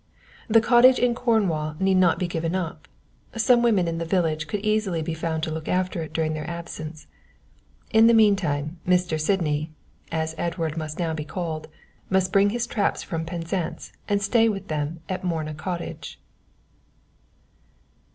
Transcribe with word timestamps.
The 0.47 0.61
cottage 0.61 0.97
in 0.97 1.13
Cornwall 1.13 1.75
need 1.79 1.93
not 1.97 2.17
be 2.17 2.27
given 2.27 2.55
up; 2.55 2.87
some 3.37 3.61
woman 3.61 3.87
in 3.87 3.99
the 3.99 4.03
village 4.03 4.47
could 4.47 4.61
easily 4.61 5.03
be 5.03 5.13
found 5.13 5.43
to 5.43 5.51
look 5.51 5.67
after 5.67 6.01
it 6.01 6.11
during 6.11 6.33
their 6.33 6.49
absence. 6.49 7.05
In 7.91 8.07
the 8.07 8.15
mean 8.15 8.35
time, 8.35 8.79
Mr. 8.87 9.21
Sydney 9.21 9.69
(as 10.11 10.33
Edward 10.39 10.75
must 10.75 10.97
now 10.97 11.13
be 11.13 11.23
called) 11.23 11.67
must 12.09 12.33
bring 12.33 12.49
his 12.49 12.65
traps 12.65 13.03
from 13.03 13.25
Penzance 13.25 13.93
and 14.09 14.23
stay 14.23 14.49
with 14.49 14.69
them 14.69 15.01
at 15.07 15.23
Morna 15.23 15.53
Cottage. 15.53 16.19